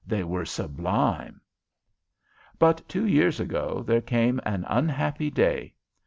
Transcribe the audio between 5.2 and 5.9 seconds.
day.